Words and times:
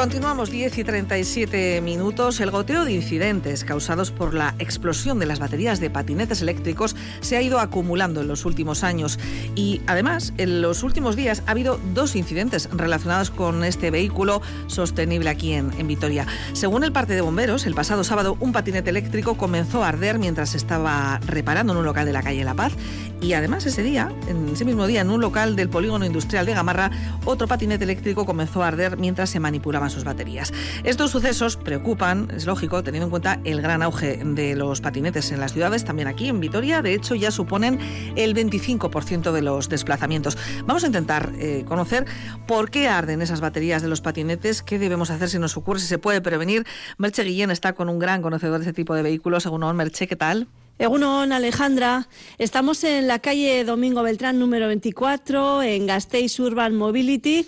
Continuamos 0.00 0.50
10 0.50 0.78
y 0.78 0.84
37 0.84 1.82
minutos. 1.82 2.40
El 2.40 2.50
goteo 2.50 2.86
de 2.86 2.92
incidentes 2.92 3.64
causados 3.64 4.10
por 4.10 4.32
la 4.32 4.54
explosión 4.58 5.18
de 5.18 5.26
las 5.26 5.40
baterías 5.40 5.78
de 5.78 5.90
patinetes 5.90 6.40
eléctricos 6.40 6.96
se 7.20 7.36
ha 7.36 7.42
ido 7.42 7.60
acumulando 7.60 8.22
en 8.22 8.28
los 8.28 8.46
últimos 8.46 8.82
años 8.82 9.18
y 9.54 9.82
además 9.86 10.32
en 10.38 10.62
los 10.62 10.84
últimos 10.84 11.16
días 11.16 11.42
ha 11.46 11.50
habido 11.50 11.78
dos 11.92 12.16
incidentes 12.16 12.70
relacionados 12.72 13.30
con 13.30 13.62
este 13.62 13.90
vehículo 13.90 14.40
sostenible 14.68 15.28
aquí 15.28 15.52
en, 15.52 15.70
en 15.78 15.86
Vitoria. 15.86 16.26
Según 16.54 16.82
el 16.82 16.92
parte 16.92 17.12
de 17.12 17.20
bomberos, 17.20 17.66
el 17.66 17.74
pasado 17.74 18.02
sábado 18.02 18.38
un 18.40 18.52
patinete 18.52 18.88
eléctrico 18.88 19.36
comenzó 19.36 19.84
a 19.84 19.88
arder 19.88 20.18
mientras 20.18 20.54
estaba 20.54 21.20
reparando 21.26 21.74
en 21.74 21.78
un 21.78 21.84
local 21.84 22.06
de 22.06 22.14
la 22.14 22.22
calle 22.22 22.42
La 22.42 22.54
Paz 22.54 22.72
y 23.20 23.34
además 23.34 23.66
ese 23.66 23.82
día, 23.82 24.10
en 24.28 24.48
ese 24.48 24.64
mismo 24.64 24.86
día, 24.86 25.02
en 25.02 25.10
un 25.10 25.20
local 25.20 25.54
del 25.54 25.68
polígono 25.68 26.06
industrial 26.06 26.46
de 26.46 26.54
Gamarra, 26.54 26.90
otro 27.26 27.46
patinete 27.46 27.84
eléctrico 27.84 28.24
comenzó 28.24 28.62
a 28.62 28.68
arder 28.68 28.96
mientras 28.96 29.28
se 29.28 29.40
manipulaban 29.40 29.89
sus 29.90 30.04
baterías. 30.04 30.52
Estos 30.84 31.10
sucesos 31.10 31.56
preocupan, 31.56 32.28
es 32.34 32.46
lógico, 32.46 32.82
teniendo 32.82 33.06
en 33.06 33.10
cuenta 33.10 33.40
el 33.44 33.60
gran 33.60 33.82
auge 33.82 34.20
de 34.24 34.56
los 34.56 34.80
patinetes 34.80 35.32
en 35.32 35.40
las 35.40 35.52
ciudades, 35.52 35.84
también 35.84 36.08
aquí 36.08 36.28
en 36.28 36.40
Vitoria, 36.40 36.82
de 36.82 36.94
hecho 36.94 37.14
ya 37.14 37.30
suponen 37.30 37.78
el 38.16 38.34
25% 38.34 39.32
de 39.32 39.42
los 39.42 39.68
desplazamientos. 39.68 40.38
Vamos 40.64 40.84
a 40.84 40.86
intentar 40.86 41.32
eh, 41.38 41.64
conocer 41.66 42.06
por 42.46 42.70
qué 42.70 42.88
arden 42.88 43.22
esas 43.22 43.40
baterías 43.40 43.82
de 43.82 43.88
los 43.88 44.00
patinetes, 44.00 44.62
qué 44.62 44.78
debemos 44.78 45.10
hacer 45.10 45.28
si 45.28 45.38
nos 45.38 45.56
ocurre, 45.56 45.80
si 45.80 45.86
se 45.86 45.98
puede 45.98 46.20
prevenir. 46.20 46.66
Merche 46.98 47.22
Guillén 47.22 47.50
está 47.50 47.72
con 47.74 47.88
un 47.88 47.98
gran 47.98 48.22
conocedor 48.22 48.58
de 48.58 48.66
este 48.66 48.74
tipo 48.74 48.94
de 48.94 49.02
vehículos. 49.02 49.42
Según 49.42 49.60
Merche, 49.76 50.06
¿qué 50.06 50.16
tal? 50.16 50.48
Egunon, 50.78 51.32
Alejandra. 51.32 52.08
Estamos 52.38 52.84
en 52.84 53.06
la 53.06 53.18
calle 53.18 53.64
Domingo 53.64 54.02
Beltrán 54.02 54.38
número 54.38 54.66
24, 54.68 55.62
en 55.62 55.86
Gasteiz 55.86 56.40
Urban 56.40 56.74
Mobility. 56.74 57.46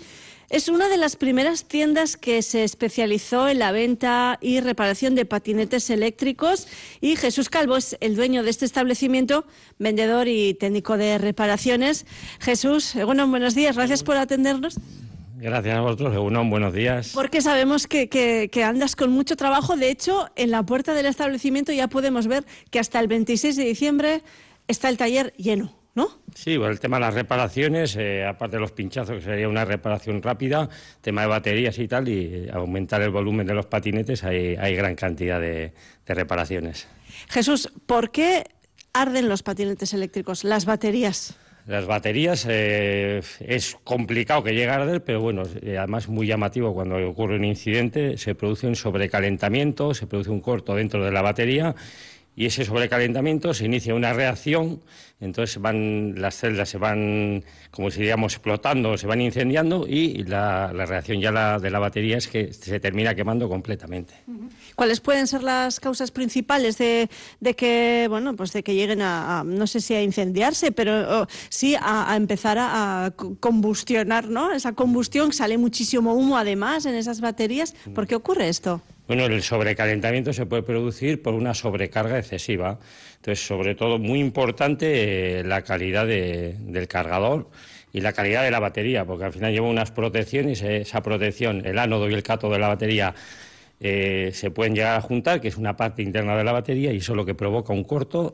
Es 0.53 0.69
una 0.69 0.87
de 0.87 0.97
las 0.97 1.15
primeras 1.15 1.65
tiendas 1.65 2.15
que 2.15 2.43
se 2.43 2.63
especializó 2.63 3.47
en 3.47 3.57
la 3.57 3.71
venta 3.71 4.37
y 4.39 4.59
reparación 4.59 5.15
de 5.15 5.25
patinetes 5.25 5.89
eléctricos 5.89 6.67
y 7.01 7.15
Jesús 7.15 7.49
Calvo 7.49 7.75
es 7.75 7.97
el 8.01 8.15
dueño 8.15 8.43
de 8.43 8.51
este 8.51 8.65
establecimiento, 8.65 9.47
vendedor 9.79 10.27
y 10.27 10.53
técnico 10.53 10.95
de 10.95 11.17
reparaciones. 11.17 12.05
Jesús, 12.39 12.93
bueno, 13.03 13.27
buenos 13.27 13.55
días, 13.55 13.75
gracias 13.75 14.03
por 14.03 14.15
atendernos. 14.15 14.79
Gracias 15.37 15.75
a 15.75 15.81
vosotros, 15.81 16.13
Egunon, 16.13 16.51
buenos 16.51 16.71
días. 16.71 17.13
Porque 17.15 17.41
sabemos 17.41 17.87
que, 17.87 18.07
que, 18.07 18.63
andas 18.63 18.95
con 18.95 19.09
mucho 19.09 19.35
trabajo. 19.35 19.75
De 19.75 19.89
hecho, 19.89 20.29
en 20.35 20.51
la 20.51 20.61
puerta 20.61 20.93
del 20.93 21.07
establecimiento 21.07 21.71
ya 21.71 21.87
podemos 21.87 22.27
ver 22.27 22.45
que 22.69 22.77
hasta 22.77 22.99
el 22.99 23.07
26 23.07 23.55
de 23.55 23.63
diciembre 23.63 24.21
está 24.67 24.89
el 24.89 24.97
taller 24.97 25.33
lleno. 25.35 25.82
¿No? 25.95 26.09
Sí, 26.33 26.57
bueno, 26.57 26.71
el 26.71 26.79
tema 26.79 26.97
de 26.97 27.01
las 27.01 27.13
reparaciones, 27.13 27.95
eh, 27.95 28.25
aparte 28.25 28.55
de 28.57 28.61
los 28.61 28.71
pinchazos, 28.71 29.17
que 29.17 29.21
sería 29.21 29.47
una 29.47 29.63
reparación 29.63 30.23
rápida, 30.23 30.67
tema 31.01 31.21
de 31.21 31.27
baterías 31.27 31.77
y 31.77 31.87
tal, 31.87 32.09
y 32.09 32.49
aumentar 32.51 33.01
el 33.03 33.11
volumen 33.11 33.45
de 33.45 33.53
los 33.53 33.67
patinetes, 33.67 34.23
hay, 34.23 34.55
hay 34.55 34.75
gran 34.75 34.95
cantidad 34.95 35.39
de, 35.39 35.73
de 36.05 36.13
reparaciones. 36.13 36.87
Jesús, 37.29 37.71
¿por 37.85 38.11
qué 38.11 38.43
arden 38.91 39.29
los 39.29 39.43
patinetes 39.43 39.93
eléctricos, 39.93 40.43
las 40.43 40.65
baterías? 40.65 41.37
Las 41.65 41.85
baterías 41.85 42.45
eh, 42.49 43.21
es 43.39 43.77
complicado 43.85 44.43
que 44.43 44.51
llegue 44.51 44.69
a 44.69 44.75
arder, 44.75 45.01
pero 45.01 45.21
bueno, 45.21 45.43
eh, 45.61 45.77
además 45.77 46.09
muy 46.09 46.27
llamativo 46.27 46.73
cuando 46.73 46.97
ocurre 47.07 47.37
un 47.37 47.45
incidente, 47.45 48.17
se 48.17 48.35
produce 48.35 48.67
un 48.67 48.75
sobrecalentamiento, 48.75 49.93
se 49.93 50.05
produce 50.05 50.29
un 50.29 50.41
corto 50.41 50.75
dentro 50.75 51.05
de 51.05 51.11
la 51.11 51.21
batería 51.21 51.73
y 52.35 52.45
ese 52.45 52.65
sobrecalentamiento 52.65 53.53
se 53.53 53.65
inicia 53.65 53.93
una 53.93 54.13
reacción, 54.13 54.81
entonces 55.19 55.61
van 55.61 56.15
las 56.17 56.35
celdas 56.35 56.69
se 56.69 56.77
van, 56.77 57.43
como 57.71 57.91
si 57.91 57.99
diríamos, 57.99 58.33
explotando, 58.33 58.97
se 58.97 59.07
van 59.07 59.21
incendiando 59.21 59.85
y 59.87 60.23
la, 60.23 60.73
reacción 60.73 61.21
ya 61.21 61.59
de 61.59 61.69
la 61.69 61.79
batería 61.79 62.17
es 62.17 62.27
que 62.27 62.51
se 62.51 62.79
termina 62.79 63.15
quemando 63.15 63.47
completamente. 63.47 64.15
¿Cuáles 64.75 64.99
pueden 64.99 65.27
ser 65.27 65.43
las 65.43 65.79
causas 65.79 66.11
principales 66.11 66.77
de, 66.77 67.09
que, 67.55 68.07
bueno, 68.09 68.35
pues 68.35 68.51
de 68.51 68.63
que 68.63 68.73
lleguen 68.73 69.01
a, 69.01 69.43
no 69.45 69.67
sé 69.67 69.79
si 69.79 69.93
a 69.93 70.01
incendiarse, 70.01 70.71
pero 70.71 71.27
sí 71.49 71.75
a, 71.79 72.15
empezar 72.17 72.57
a, 72.57 73.05
a, 73.05 73.11
combustionar, 73.11 74.27
¿no? 74.27 74.51
Esa 74.51 74.73
combustión 74.73 75.31
sale 75.31 75.57
muchísimo 75.57 76.13
humo 76.13 76.37
además 76.37 76.85
en 76.85 76.95
esas 76.95 77.21
baterías. 77.21 77.75
¿Por 77.93 78.07
qué 78.07 78.15
ocurre 78.15 78.49
esto? 78.49 78.81
Bueno, 79.07 79.25
el 79.25 79.41
sobrecalentamiento 79.43 80.31
se 80.31 80.45
puede 80.45 80.63
producir 80.63 81.21
por 81.21 81.33
una 81.33 81.53
sobrecarga 81.53 82.17
excesiva. 82.17 82.79
Entonces, 83.17 83.45
sobre 83.45 83.75
todo, 83.75 83.99
muy 83.99 84.19
importante 84.19 85.39
eh, 85.39 85.43
la 85.43 85.61
calidad 85.61 86.07
del 86.07 86.87
cargador 86.87 87.49
y 87.91 87.99
la 88.01 88.13
calidad 88.13 88.43
de 88.43 88.51
la 88.51 88.59
batería, 88.59 89.05
porque 89.05 89.25
al 89.25 89.33
final 89.33 89.51
lleva 89.51 89.67
unas 89.67 89.91
protecciones, 89.91 90.61
esa 90.61 91.03
protección, 91.03 91.65
el 91.65 91.79
ánodo 91.79 92.09
y 92.09 92.13
el 92.13 92.23
cátodo 92.23 92.53
de 92.53 92.59
la 92.59 92.69
batería 92.69 93.13
eh, 93.79 94.31
se 94.33 94.51
pueden 94.51 94.73
llegar 94.73 94.97
a 94.97 95.01
juntar, 95.01 95.41
que 95.41 95.49
es 95.49 95.57
una 95.57 95.75
parte 95.75 96.01
interna 96.01 96.37
de 96.37 96.43
la 96.45 96.53
batería, 96.53 96.93
y 96.93 96.97
eso 96.97 97.11
es 97.11 97.17
lo 97.17 97.25
que 97.25 97.35
provoca 97.35 97.73
un 97.73 97.83
corto 97.83 98.33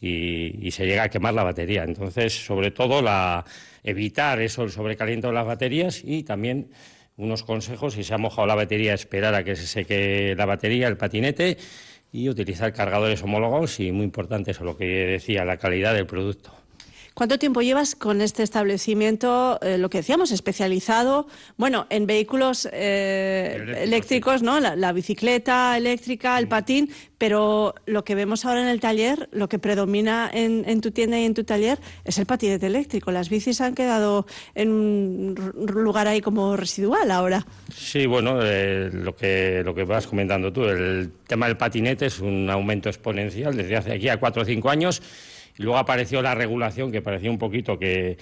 y, 0.00 0.70
se 0.70 0.86
llega 0.86 1.04
a 1.04 1.08
quemar 1.08 1.34
la 1.34 1.42
batería. 1.42 1.84
Entonces, 1.84 2.32
sobre 2.32 2.70
todo, 2.70 3.02
la, 3.02 3.44
evitar 3.82 4.40
eso, 4.40 4.62
el 4.62 4.70
sobrecaliento 4.70 5.28
de 5.28 5.34
las 5.34 5.46
baterías 5.46 6.02
y 6.04 6.22
también 6.22 6.68
unos 7.16 7.42
consejos, 7.42 7.94
si 7.94 8.04
se 8.04 8.14
ha 8.14 8.18
mojado 8.18 8.46
la 8.46 8.54
batería, 8.54 8.94
esperar 8.94 9.34
a 9.34 9.44
que 9.44 9.56
se 9.56 9.66
seque 9.66 10.34
la 10.36 10.46
batería, 10.46 10.88
el 10.88 10.96
patinete 10.96 11.58
y 12.12 12.28
utilizar 12.28 12.72
cargadores 12.72 13.22
homólogados 13.22 13.80
y 13.80 13.92
muy 13.92 14.04
importante 14.04 14.52
eso, 14.52 14.64
lo 14.64 14.76
que 14.76 14.84
decía, 14.84 15.44
la 15.44 15.56
calidad 15.56 15.94
del 15.94 16.06
producto. 16.06 16.63
¿Cuánto 17.14 17.38
tiempo 17.38 17.62
llevas 17.62 17.94
con 17.94 18.20
este 18.20 18.42
establecimiento, 18.42 19.60
eh, 19.62 19.78
lo 19.78 19.88
que 19.88 19.98
decíamos, 19.98 20.32
especializado, 20.32 21.28
bueno, 21.56 21.86
en 21.88 22.08
vehículos 22.08 22.68
eh, 22.72 23.76
eléctricos, 23.82 24.42
¿no? 24.42 24.58
La, 24.58 24.92
bicicleta 24.92 25.76
eléctrica, 25.76 26.36
el 26.40 26.48
patín, 26.48 26.90
pero 27.16 27.76
lo 27.86 28.04
que 28.04 28.16
vemos 28.16 28.44
ahora 28.44 28.62
en 28.62 28.68
el 28.68 28.80
taller, 28.80 29.28
lo 29.30 29.48
que 29.48 29.60
predomina 29.60 30.28
en, 30.32 30.80
tu 30.80 30.90
tienda 30.90 31.16
y 31.20 31.24
en 31.24 31.34
tu 31.34 31.44
taller 31.44 31.78
es 32.04 32.18
el 32.18 32.26
patinete 32.26 32.66
eléctrico. 32.66 33.12
Las 33.12 33.28
bicis 33.28 33.60
han 33.60 33.76
quedado 33.76 34.26
en 34.56 34.70
un 34.70 35.34
lugar 35.72 36.08
ahí 36.08 36.20
como 36.20 36.56
residual 36.56 37.12
ahora. 37.12 37.46
Sí, 37.72 38.06
bueno, 38.06 38.40
eh, 38.42 38.90
lo, 38.92 39.14
que, 39.14 39.62
lo 39.64 39.72
que 39.72 39.84
vas 39.84 40.08
comentando 40.08 40.52
tú, 40.52 40.64
el 40.64 41.12
tema 41.28 41.46
del 41.46 41.56
patinete 41.56 42.06
es 42.06 42.18
un 42.18 42.50
aumento 42.50 42.88
exponencial 42.88 43.56
desde 43.56 43.76
hace 43.76 43.92
aquí 43.92 44.08
a 44.08 44.18
cuatro 44.18 44.42
o 44.42 44.44
cinco 44.44 44.68
años 44.68 45.00
y 45.58 45.62
luego 45.62 45.78
apareció 45.78 46.22
la 46.22 46.34
regulación, 46.34 46.90
que 46.90 47.02
parecía 47.02 47.30
un 47.30 47.38
poquito 47.38 47.78
que, 47.78 48.16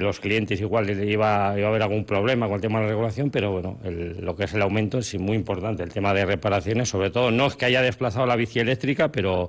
los 0.00 0.20
clientes 0.20 0.60
igual 0.60 0.90
iba, 1.08 1.46
a 1.46 1.50
haber 1.52 1.82
algún 1.82 2.04
problema 2.04 2.46
con 2.46 2.56
el 2.56 2.60
tema 2.60 2.78
de 2.78 2.84
la 2.84 2.90
regulación, 2.90 3.30
pero 3.30 3.52
bueno, 3.52 3.78
lo 3.82 4.36
que 4.36 4.44
es 4.44 4.52
el 4.52 4.62
aumento 4.62 4.98
es 4.98 5.18
muy 5.18 5.34
importante. 5.34 5.82
El 5.82 5.90
tema 5.90 6.12
de 6.12 6.26
reparaciones, 6.26 6.90
sobre 6.90 7.10
todo, 7.10 7.30
no 7.30 7.46
es 7.46 7.56
que 7.56 7.64
haya 7.64 7.80
desplazado 7.80 8.26
la 8.26 8.36
bici 8.36 8.60
eléctrica, 8.60 9.10
pero 9.10 9.48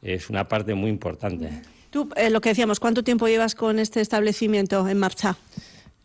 es 0.00 0.30
una 0.30 0.46
parte 0.46 0.74
muy 0.74 0.88
importante. 0.88 1.50
Tú, 1.90 2.08
eh, 2.16 2.30
lo 2.30 2.40
que 2.40 2.50
decíamos, 2.50 2.78
¿cuánto 2.78 3.02
tiempo 3.02 3.26
llevas 3.26 3.54
con 3.54 3.78
este 3.78 4.00
establecimiento 4.00 4.88
en 4.88 4.98
marcha? 4.98 5.36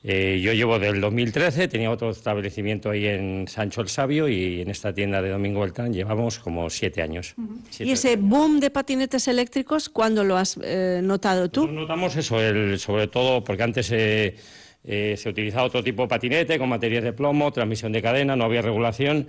Eh, 0.04 0.42
yo 0.42 0.52
llevo 0.54 0.80
del 0.80 1.00
2013, 1.00 1.68
tenía 1.68 1.92
otro 1.92 2.10
establecimiento 2.10 2.90
ahí 2.90 3.06
en 3.06 3.48
Sancho 3.48 3.82
el 3.82 3.88
Sabio 3.88 4.28
y 4.28 4.62
en 4.62 4.70
esta 4.72 4.92
tienda 4.92 5.22
de 5.22 5.30
Domingo 5.30 5.62
Beltrán 5.62 5.94
llevamos 5.94 6.40
como 6.40 6.70
siete 6.72 7.04
años. 7.04 7.36
¿Y 7.80 7.92
ese 7.92 8.16
boom 8.16 8.60
de 8.60 8.72
patinetes 8.72 9.28
eléctricos, 9.28 9.90
cuándo 9.90 10.24
lo 10.24 10.38
has 10.38 10.58
eh, 10.64 11.02
notado 11.04 11.50
tú? 11.52 11.68
notamos 11.68 12.16
eso, 12.16 12.38
sobre 12.80 13.08
todo 13.10 13.44
porque 13.44 13.62
antes 13.62 13.92
eh, 13.92 14.36
se 14.84 15.30
utilizaba 15.30 15.66
otro 15.66 15.84
tipo 15.84 16.02
de 16.02 16.08
patinete 16.08 16.58
con 16.58 16.68
materias 16.68 17.04
de 17.04 17.14
plomo, 17.14 17.52
transmisión 17.52 17.92
de 17.92 18.02
cadena, 18.02 18.36
no 18.36 18.46
había 18.46 18.64
regulación. 18.64 19.28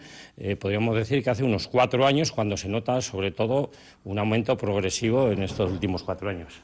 podríamos 0.59 0.97
decir 0.97 1.23
que 1.23 1.29
hace 1.29 1.45
unos 1.45 1.69
cuatro 1.69 2.07
años 2.07 2.33
cuando 2.33 2.57
se 2.57 2.71
nota 2.71 3.03
sobre 3.03 3.31
todo 3.31 3.73
un 4.05 4.19
aumento 4.19 4.57
progresivo 4.57 5.31
en 5.31 5.43
estos 5.43 5.71
últimos 5.71 6.03
cuatro 6.03 6.31
años. 6.31 6.63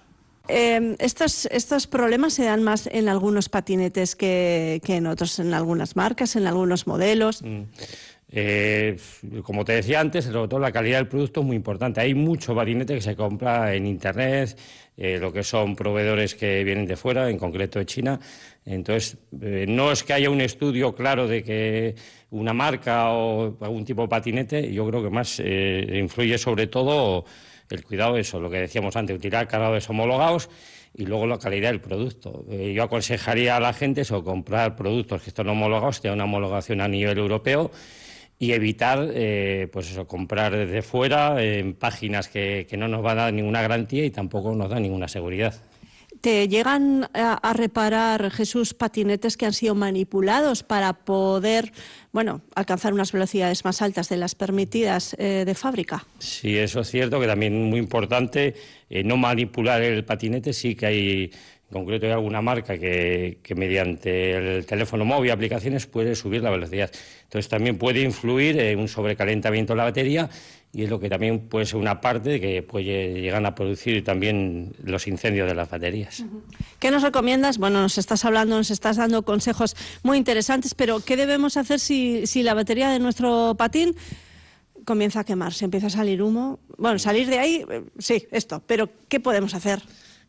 Em, 0.48 0.96
estos, 0.98 1.46
estos 1.46 1.86
problemas 1.86 2.32
se 2.32 2.44
dan 2.44 2.62
más 2.62 2.88
en 2.90 3.08
algunos 3.08 3.50
patinetes 3.50 4.16
que, 4.16 4.80
en 4.86 5.06
otros, 5.06 5.38
en 5.38 5.52
algunas 5.52 5.94
marcas, 5.94 6.36
en 6.36 6.46
algunos 6.46 6.86
modelos. 6.86 7.42
Mm. 7.42 7.64
Eh, 8.30 8.98
como 9.42 9.64
te 9.64 9.72
decía 9.72 10.00
antes, 10.00 10.26
sobre 10.26 10.48
todo 10.48 10.60
la 10.60 10.72
calidad 10.72 10.98
del 10.98 11.08
producto 11.08 11.40
es 11.40 11.46
muy 11.46 11.56
importante. 11.56 12.00
Hay 12.00 12.14
mucho 12.14 12.54
patinete 12.54 12.94
que 12.94 13.00
se 13.00 13.16
compra 13.16 13.74
en 13.74 13.86
Internet, 13.86 14.58
eh, 14.96 15.18
lo 15.18 15.32
que 15.32 15.42
son 15.42 15.76
proveedores 15.76 16.34
que 16.34 16.64
vienen 16.64 16.86
de 16.86 16.96
fuera, 16.96 17.30
en 17.30 17.38
concreto 17.38 17.78
de 17.78 17.86
China. 17.86 18.20
Entonces, 18.64 19.16
eh, 19.40 19.64
no 19.68 19.92
es 19.92 20.02
que 20.02 20.12
haya 20.12 20.28
un 20.28 20.40
estudio 20.40 20.94
claro 20.94 21.26
de 21.26 21.42
que 21.42 21.94
una 22.30 22.52
marca 22.52 23.10
o 23.12 23.56
algún 23.60 23.84
tipo 23.84 24.02
de 24.02 24.08
patinete, 24.08 24.72
yo 24.72 24.86
creo 24.88 25.02
que 25.02 25.10
más 25.10 25.40
influye 25.40 26.36
sobre 26.36 26.66
todo 26.66 27.24
el 27.70 27.84
cuidado 27.84 28.14
de 28.14 28.20
eso, 28.20 28.40
lo 28.40 28.50
que 28.50 28.58
decíamos 28.58 28.96
antes, 28.96 29.16
utilizar 29.16 29.46
cargadores 29.48 29.88
homologados 29.90 30.48
y 30.94 31.06
luego 31.06 31.26
la 31.26 31.38
calidad 31.38 31.70
del 31.70 31.80
producto. 31.80 32.44
Eh, 32.50 32.72
yo 32.74 32.82
aconsejaría 32.82 33.56
a 33.56 33.60
la 33.60 33.72
gente 33.72 34.02
eso, 34.02 34.24
comprar 34.24 34.76
productos 34.76 35.22
que 35.22 35.30
están 35.30 35.48
homologados, 35.48 36.00
tengan 36.00 36.16
una 36.16 36.24
homologación 36.24 36.80
a 36.80 36.88
nivel 36.88 37.18
europeo 37.18 37.70
y 38.38 38.52
evitar 38.52 39.08
eh, 39.12 39.68
pues 39.72 39.90
eso, 39.90 40.06
comprar 40.06 40.56
desde 40.56 40.82
fuera 40.82 41.42
en 41.42 41.74
páginas 41.74 42.28
que, 42.28 42.66
que 42.68 42.76
no 42.76 42.88
nos 42.88 43.02
van 43.02 43.18
a 43.18 43.22
dar 43.24 43.34
ninguna 43.34 43.62
garantía 43.62 44.04
y 44.04 44.10
tampoco 44.10 44.54
nos 44.54 44.70
dan 44.70 44.82
ninguna 44.82 45.08
seguridad. 45.08 45.54
¿Te 46.20 46.48
llegan 46.48 47.08
a, 47.14 47.52
reparar, 47.52 48.30
Jesús, 48.30 48.74
patinetes 48.74 49.36
que 49.36 49.46
han 49.46 49.52
sido 49.52 49.74
manipulados 49.74 50.62
para 50.62 50.92
poder, 50.92 51.72
bueno, 52.12 52.42
alcanzar 52.54 52.92
unas 52.92 53.12
velocidades 53.12 53.64
más 53.64 53.82
altas 53.82 54.08
de 54.08 54.16
las 54.16 54.34
permitidas 54.34 55.14
eh, 55.18 55.44
de 55.46 55.54
fábrica? 55.54 56.06
Sí, 56.18 56.56
eso 56.56 56.80
es 56.80 56.90
cierto, 56.90 57.20
que 57.20 57.26
también 57.26 57.70
muy 57.70 57.78
importante 57.78 58.54
eh, 58.90 59.04
no 59.04 59.16
manipular 59.16 59.80
el 59.82 60.04
patinete, 60.04 60.52
sí 60.52 60.74
que 60.74 60.86
hay 60.86 61.30
en 61.70 61.74
concreto 61.74 62.06
hay 62.06 62.12
alguna 62.12 62.40
marca 62.40 62.78
que, 62.78 63.38
mediante 63.54 64.58
el 64.58 64.64
teléfono 64.64 65.04
móvil, 65.04 65.30
aplicaciones, 65.30 65.86
puede 65.86 66.14
subir 66.14 66.42
la 66.42 66.50
velocidad. 66.50 66.90
Entonces 67.24 67.48
también 67.48 67.76
puede 67.76 68.00
influir 68.00 68.58
en 68.58 68.78
un 68.78 68.88
sobrecalentamiento 68.88 69.74
de 69.74 69.76
la 69.76 69.84
batería 69.84 70.30
y 70.72 70.84
es 70.84 70.90
lo 70.90 70.98
que 70.98 71.10
también 71.10 71.40
puede 71.48 71.66
ser 71.66 71.76
una 71.76 72.00
parte 72.00 72.40
que 72.40 72.62
puede 72.62 73.20
llegar 73.20 73.44
a 73.44 73.54
producir 73.54 74.02
también 74.02 74.74
los 74.82 75.06
incendios 75.06 75.46
de 75.46 75.54
las 75.54 75.68
baterías. 75.68 76.24
¿Qué 76.78 76.90
nos 76.90 77.02
recomiendas? 77.02 77.58
Bueno, 77.58 77.82
nos 77.82 77.98
estás 77.98 78.24
hablando, 78.24 78.56
nos 78.56 78.70
estás 78.70 78.96
dando 78.96 79.22
consejos 79.22 79.76
muy 80.02 80.16
interesantes, 80.16 80.74
pero 80.74 81.00
¿qué 81.00 81.16
debemos 81.16 81.58
hacer 81.58 81.80
si, 81.80 82.26
si 82.26 82.42
la 82.42 82.54
batería 82.54 82.88
de 82.88 82.98
nuestro 82.98 83.56
patín 83.58 83.94
comienza 84.86 85.20
a 85.20 85.24
quemarse, 85.24 85.66
empieza 85.66 85.88
a 85.88 85.90
salir 85.90 86.22
humo? 86.22 86.60
Bueno, 86.78 86.98
salir 86.98 87.28
de 87.28 87.38
ahí, 87.38 87.64
eh, 87.70 87.84
sí, 87.98 88.26
esto, 88.30 88.62
pero 88.66 88.88
¿qué 89.08 89.20
podemos 89.20 89.52
hacer? 89.52 89.82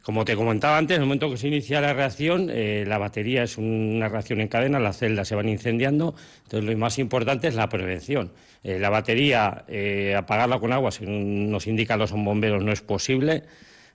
Como 0.04 0.24
te 0.24 0.36
comentaba 0.36 0.78
antes, 0.78 0.96
en 0.96 1.02
el 1.02 1.08
momento 1.08 1.30
que 1.30 1.38
se 1.38 1.50
inicia 1.50 1.82
la 1.82 1.94
reacción, 1.94 2.50
eh, 2.50 2.86
la 2.88 2.98
batería 2.98 3.44
es 3.44 3.58
una 3.58 4.08
reacción 4.08 4.40
en 4.40 4.48
cadena, 4.48 4.80
las 4.80 4.98
celdas 4.98 5.28
se 5.28 5.36
van 5.36 5.50
incendiando, 5.50 6.16
entonces 6.44 6.70
lo 6.70 6.78
más 6.78 6.98
importante 7.00 7.50
es 7.50 7.56
la 7.56 7.68
prevención. 7.68 8.32
Eh, 8.64 8.80
la 8.80 8.90
batería, 8.90 9.66
eh, 9.68 10.16
apagarla 10.18 10.60
con 10.60 10.72
agua, 10.72 10.92
si 10.92 11.06
nos 11.06 11.68
indican 11.68 12.00
los 12.00 12.12
bomberos, 12.14 12.64
no 12.64 12.72
es 12.72 12.82
posible. 12.82 13.44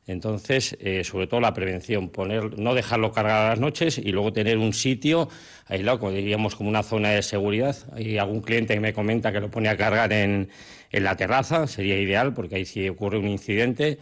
Entonces, 0.07 0.77
sobre 1.05 1.27
todo 1.27 1.41
la 1.41 1.55
prevención, 1.55 2.11
poner, 2.11 2.59
no 2.59 2.75
dejarlo 2.75 3.11
cargar 3.11 3.47
a 3.47 3.49
las 3.49 3.59
noches 3.59 3.97
y 3.97 4.13
luego 4.13 4.35
tener 4.35 4.59
un 4.59 4.75
sitio 4.75 5.31
aislado, 5.67 5.99
como 5.99 6.13
diríamos, 6.13 6.57
como 6.57 6.69
una 6.69 6.83
zona 6.83 7.13
de 7.13 7.23
seguridad. 7.23 7.75
Hay 7.95 8.19
algún 8.19 8.43
cliente 8.43 8.75
que 8.75 8.81
me 8.81 8.93
comenta 8.93 9.33
que 9.33 9.41
lo 9.41 9.51
pone 9.51 9.71
a 9.71 9.79
cargar 9.79 10.13
en, 10.13 10.51
en 10.93 11.05
la 11.05 11.17
terraza, 11.17 11.67
sería 11.67 11.99
ideal, 11.99 12.35
porque 12.35 12.57
ahí 12.57 12.67
si 12.67 12.87
ocurre 12.87 13.17
un 13.17 13.29
incidente, 13.29 13.99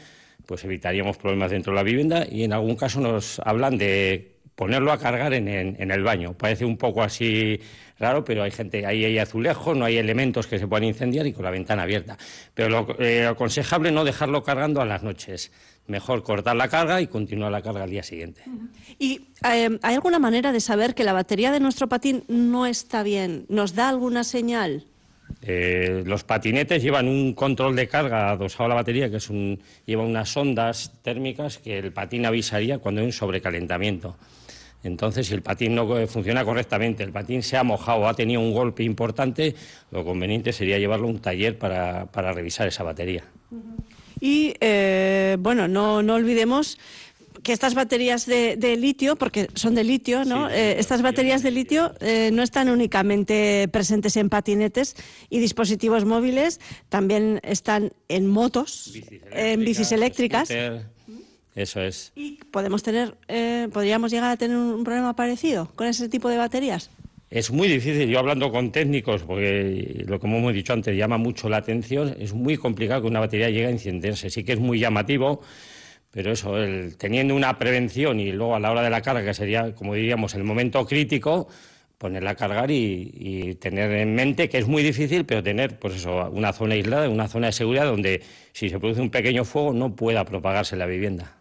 pues 0.47 0.65
evitaríamos 0.65 1.17
problemas 1.17 1.51
dentro 1.51 1.73
de 1.73 1.77
la 1.77 1.83
vivienda 1.83 2.27
y 2.31 2.45
en 2.45 2.53
algún 2.53 2.77
caso 2.77 3.01
nos 3.01 3.41
hablan 3.45 3.79
de 3.79 4.33
ponerlo 4.55 4.93
a 4.93 4.99
cargar 4.99 5.33
en, 5.35 5.49
el 5.49 6.03
baño. 6.03 6.35
Parece 6.35 6.65
un 6.65 6.77
poco 6.77 7.03
así 7.03 7.61
raro, 7.99 8.25
pero 8.25 8.43
hay 8.43 8.51
gente, 8.51 8.85
ahí 8.87 9.05
hay 9.05 9.19
azulejos, 9.19 9.77
no 9.77 9.85
hay 9.85 9.97
elementos 9.97 10.47
que 10.47 10.59
se 10.59 10.69
puedan 10.69 10.85
incendiar 10.85 11.27
y 11.27 11.33
con 11.33 11.45
la 11.45 11.51
ventana 11.51 11.83
abierta. 11.83 12.19
Pero 12.55 12.69
lo 12.69 13.01
eh, 13.01 13.27
aconsejable 13.27 13.91
no 13.91 14.05
dejarlo 14.05 14.43
cargando 14.43 14.81
a 14.81 14.85
las 14.85 15.03
noches. 15.03 15.53
Mejor 15.87 16.23
cortar 16.23 16.55
la 16.55 16.69
carga 16.69 17.01
y 17.01 17.09
continuar 17.09 17.51
la 17.51 17.63
carga 17.63 17.85
al 17.85 17.91
día 17.91 18.03
siguiente. 18.03 18.43
¿Y 18.99 19.29
eh, 19.51 19.79
hay 19.83 19.95
alguna 19.95 20.19
manera 20.19 20.53
de 20.53 20.61
saber 20.61 20.95
que 20.95 21.03
la 21.03 21.13
batería 21.13 21.51
de 21.51 21.59
nuestro 21.59 21.89
patín 21.89 22.25
no 22.29 22.67
está 22.67 23.03
bien? 23.03 23.47
¿Nos 23.49 23.75
da 23.75 23.89
alguna 23.89 24.23
señal? 24.23 24.87
Eh, 25.41 26.03
los 26.05 26.25
patinetes 26.25 26.83
llevan 26.83 27.09
un 27.09 27.33
control 27.33 27.75
de 27.75 27.89
carga 27.89 28.31
adosado 28.31 28.65
a 28.65 28.69
la 28.69 28.75
batería, 28.75 29.11
que 29.11 29.17
es 29.17 29.31
un, 29.31 29.61
lleva 29.87 30.05
unas 30.05 30.37
ondas 30.37 30.93
térmicas 31.03 31.59
que 31.59 31.79
el 31.79 31.93
patín 31.93 32.27
avisaría 32.27 32.79
cuando 32.79 33.01
hay 33.01 33.07
un 33.07 33.13
sobrecalentamiento. 33.13 34.17
Entonces, 34.85 35.29
si 35.29 35.35
el 35.35 35.43
patín 35.43 35.75
no 35.75 36.07
funciona 36.09 36.45
correctamente, 36.45 37.05
el 37.05 37.13
patín 37.13 37.43
se 37.43 37.57
ha 37.57 37.63
mojado, 37.63 38.09
ha 38.09 38.15
tenido 38.15 38.41
un 38.41 38.53
golpe 38.53 38.83
importante, 38.83 39.55
lo 39.91 40.05
conveniente 40.05 40.53
sería 40.53 40.79
llevarlo 40.79 41.07
a 41.07 41.11
un 41.11 41.21
taller 41.21 41.57
para, 41.57 42.05
revisar 42.33 42.67
esa 42.67 42.83
batería. 42.83 43.25
Y, 44.21 44.55
eh, 44.61 45.37
bueno, 45.39 45.69
no, 45.69 46.03
no 46.03 46.15
olvidemos 46.15 46.79
que 47.43 47.53
estas 47.53 47.75
baterías 47.75 48.27
de, 48.27 48.77
litio, 48.77 49.17
porque 49.17 49.49
son 49.55 49.75
de 49.75 49.85
litio, 49.85 50.25
¿no? 50.25 50.49
Eh, 50.49 50.79
estas 50.79 51.03
baterías 51.03 51.43
de 51.43 51.51
litio 51.51 51.93
eh, 52.01 52.31
no 52.33 52.43
están 52.43 52.69
únicamente 52.69 53.69
presentes 53.69 54.17
en 54.17 54.29
patinetes 54.29 54.97
y 55.29 55.41
dispositivos 55.41 56.05
móviles, 56.05 56.61
también 56.89 57.41
están 57.43 57.93
en 58.09 58.27
motos, 58.29 58.95
en 59.33 59.61
bicis 59.61 59.93
eléctricas. 59.93 60.51
Eso 61.55 61.83
es. 61.83 62.13
Y 62.15 62.39
podemos 62.51 62.83
tener, 62.83 63.17
eh, 63.29 63.69
podríamos 63.73 64.11
llegar 64.11 64.31
a 64.31 64.37
tener 64.37 64.57
un 64.57 64.85
problema 64.85 65.15
parecido 65.15 65.69
con 65.75 65.87
ese 65.87 66.09
tipo 66.09 66.29
de 66.29 66.39
baterías. 66.39 66.91
Es 67.29 67.51
muy 67.51 67.67
difícil, 67.67 68.09
yo 68.09 68.19
hablando 68.19 68.53
con 68.53 68.73
técnicos, 68.73 69.23
porque 69.23 70.05
lo 70.07 70.21
que 70.21 70.27
hemos 70.27 70.53
dicho 70.53 70.75
antes 70.75 70.97
llama 70.97 71.17
mucho 71.17 71.49
la 71.49 71.59
atención, 71.59 72.15
es 72.19 72.35
muy 72.35 72.59
complicado 72.59 73.03
que 73.03 73.09
una 73.09 73.21
batería 73.21 73.49
llegue 73.49 73.67
a 73.67 73.71
encenderse. 73.71 74.29
Sí 74.29 74.45
que 74.45 74.53
es 74.53 74.61
muy 74.61 74.79
llamativo 74.79 75.41
pero 76.13 76.31
eso, 76.31 76.59
el, 76.59 76.97
teniendo 76.99 77.35
una 77.35 77.59
prevención 77.59 78.21
y 78.21 78.31
luego 78.33 78.55
a 78.55 78.61
la 78.61 78.71
hora 78.71 78.83
de 78.83 78.91
la 78.91 79.01
carga, 79.01 79.25
que 79.25 79.35
sería, 79.35 79.75
como 79.75 79.95
diríamos, 79.95 80.35
el 80.35 80.45
momento 80.45 80.87
crítico, 80.87 81.49
ponerla 82.03 82.31
a 82.31 82.35
cargar 82.35 82.71
y, 82.73 83.57
tener 83.61 83.93
en 83.93 84.17
mente 84.17 84.49
que 84.49 84.59
es 84.59 84.67
muy 84.67 84.83
difícil, 84.83 85.25
pero 85.25 85.41
tener 85.41 85.79
pues 85.79 85.95
eso, 85.95 86.29
una 86.33 86.53
zona 86.53 86.75
aislada, 86.75 87.09
una 87.09 87.29
zona 87.29 87.47
de 87.47 87.53
seguridad 87.53 87.85
donde 87.87 88.23
si 88.53 88.69
se 88.69 88.81
produce 88.81 89.01
un 89.01 89.11
pequeño 89.11 89.45
fuego 89.45 89.73
no 89.73 89.95
pueda 89.95 90.25
propagarse 90.25 90.75
la 90.75 90.87
vivienda. 90.87 91.37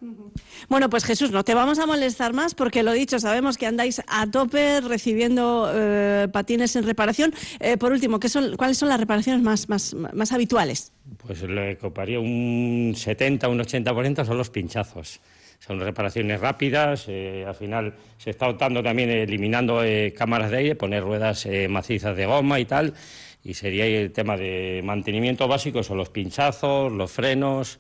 Bueno, 0.69 0.87
pues 0.87 1.03
Jesús, 1.03 1.31
no 1.31 1.43
te 1.43 1.55
vamos 1.55 1.79
a 1.79 1.87
molestar 1.87 2.33
más 2.33 2.53
porque 2.53 2.83
lo 2.83 2.91
dicho, 2.91 3.19
sabemos 3.19 3.57
que 3.57 3.65
andáis 3.65 4.03
a 4.05 4.27
tope 4.27 4.81
recibiendo 4.81 5.71
eh, 5.73 6.27
patines 6.31 6.75
en 6.75 6.83
reparación. 6.83 7.33
Eh, 7.59 7.77
por 7.77 7.91
último, 7.91 8.19
¿qué 8.19 8.29
son, 8.29 8.55
¿cuáles 8.55 8.77
son 8.77 8.89
las 8.89 8.99
reparaciones 8.99 9.41
más, 9.41 9.67
más, 9.67 9.95
más 9.95 10.31
habituales? 10.31 10.93
Pues 11.25 11.43
le 11.43 11.77
coparía 11.77 12.19
un 12.19 12.93
70, 12.95 13.47
un 13.47 13.59
80% 13.59 14.25
son 14.25 14.37
los 14.37 14.49
pinchazos 14.49 15.19
son 15.65 15.79
reparaciones 15.79 16.39
rápidas. 16.39 17.05
Eh, 17.07 17.45
al 17.47 17.55
final 17.55 17.93
se 18.17 18.31
está 18.31 18.47
optando 18.47 18.81
también 18.81 19.09
eliminando 19.09 19.83
eh, 19.83 20.13
cámaras 20.17 20.51
de 20.51 20.57
aire, 20.57 20.75
poner 20.75 21.03
ruedas 21.03 21.45
eh, 21.45 21.67
macizas 21.67 22.17
de 22.17 22.25
goma 22.25 22.59
y 22.59 22.65
tal. 22.65 22.93
Y 23.43 23.55
sería 23.55 23.85
el 23.85 24.11
tema 24.11 24.37
de 24.37 24.81
mantenimiento 24.83 25.47
básico, 25.47 25.81
son 25.81 25.97
los 25.97 26.09
pinchazos, 26.09 26.91
los 26.91 27.11
frenos. 27.11 27.79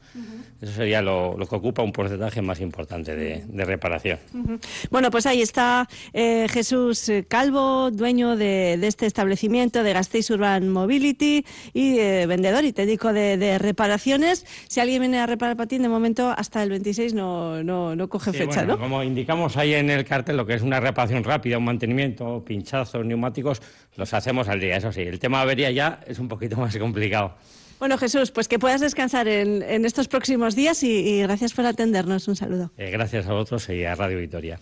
Eso 0.59 0.71
sería 0.73 1.03
lo, 1.03 1.37
que 1.47 1.55
ocupa 1.55 1.83
un 1.83 1.91
porcentaje 1.91 2.41
más 2.41 2.59
importante 2.61 3.15
de, 3.15 3.65
reparación. 3.65 4.17
Bueno, 4.89 5.11
pues 5.11 5.27
ahí 5.27 5.41
está 5.41 5.87
eh, 6.13 6.47
Jesús 6.49 7.11
Calvo, 7.27 7.91
dueño 7.91 8.35
de, 8.35 8.73
este 8.81 9.05
establecimiento 9.05 9.83
de 9.83 9.93
Gasteiz 9.93 10.31
Urban 10.31 10.67
Mobility 10.69 11.45
y 11.73 11.99
eh, 11.99 12.25
vendedor 12.25 12.65
y 12.65 12.73
técnico 12.73 13.13
de, 13.13 13.37
de, 13.37 13.59
reparaciones. 13.59 14.45
Si 14.67 14.79
alguien 14.79 15.01
viene 15.01 15.19
a 15.19 15.27
reparar 15.27 15.57
patín, 15.57 15.83
de 15.83 15.89
momento 15.89 16.33
hasta 16.35 16.63
el 16.63 16.69
26 16.69 17.13
no, 17.13 17.63
no, 17.63 17.95
no 17.95 18.09
coge 18.09 18.33
fecha, 18.33 18.65
¿no? 18.65 18.79
Como 18.79 19.03
indicamos 19.03 19.57
ahí 19.57 19.73
en 19.73 19.89
el 19.89 20.05
cartel, 20.05 20.37
lo 20.37 20.45
que 20.45 20.55
es 20.55 20.63
una 20.63 20.79
reparación 20.79 21.23
rápida, 21.23 21.57
un 21.57 21.65
mantenimiento, 21.65 22.43
pinchazos, 22.45 23.05
neumáticos, 23.05 23.61
los 23.95 24.13
hacemos 24.13 24.47
al 24.47 24.59
día. 24.59 24.77
Eso 24.77 24.91
sí, 24.91 25.01
el 25.01 25.19
tema 25.19 25.45
avería 25.51 25.71
ya 25.71 25.99
es 26.07 26.19
un 26.19 26.27
poquito 26.27 26.55
más 26.57 26.77
complicado. 26.77 27.35
Bueno, 27.79 27.97
Jesús, 27.97 28.31
pues 28.31 28.47
que 28.47 28.59
puedas 28.59 28.79
descansar 28.79 29.27
en, 29.27 29.85
estos 29.85 30.07
próximos 30.07 30.55
días 30.55 30.83
y, 30.83 31.21
gracias 31.21 31.53
por 31.53 31.65
atendernos. 31.65 32.27
Un 32.27 32.35
saludo. 32.35 32.71
Eh, 32.77 32.91
gracias 32.91 33.25
a 33.25 33.33
vosotros 33.33 33.67
y 33.69 33.83
a 33.85 33.95
Radio 33.95 34.19
Victoria. 34.19 34.59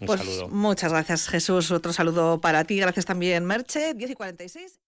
Un 0.00 0.06
pues 0.06 0.20
saludo. 0.20 0.48
Muchas 0.48 0.90
gracias, 0.90 1.28
Jesús. 1.28 1.70
Otro 1.70 1.92
saludo 1.92 2.40
para 2.40 2.64
ti. 2.64 2.78
Gracias 2.78 3.04
también, 3.04 3.44
Merche. 3.44 3.92
10 3.92 4.10
y 4.12 4.14
46. 4.14 4.80